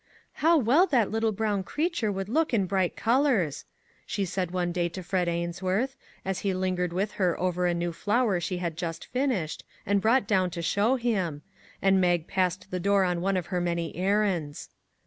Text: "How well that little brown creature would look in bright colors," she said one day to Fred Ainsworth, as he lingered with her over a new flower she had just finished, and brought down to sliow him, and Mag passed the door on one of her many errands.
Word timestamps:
"How 0.43 0.57
well 0.57 0.87
that 0.87 1.11
little 1.11 1.31
brown 1.31 1.61
creature 1.61 2.11
would 2.11 2.27
look 2.27 2.55
in 2.55 2.65
bright 2.65 2.95
colors," 2.95 3.65
she 4.03 4.25
said 4.25 4.49
one 4.49 4.71
day 4.71 4.89
to 4.89 5.03
Fred 5.03 5.27
Ainsworth, 5.27 5.95
as 6.25 6.39
he 6.39 6.55
lingered 6.55 6.91
with 6.91 7.11
her 7.21 7.39
over 7.39 7.67
a 7.67 7.75
new 7.75 7.93
flower 7.93 8.39
she 8.39 8.57
had 8.57 8.77
just 8.77 9.05
finished, 9.05 9.63
and 9.85 10.01
brought 10.01 10.25
down 10.25 10.49
to 10.57 10.61
sliow 10.61 10.99
him, 10.99 11.43
and 11.83 12.01
Mag 12.01 12.25
passed 12.27 12.71
the 12.71 12.79
door 12.79 13.03
on 13.03 13.21
one 13.21 13.37
of 13.37 13.45
her 13.53 13.61
many 13.61 13.95
errands. 13.95 14.69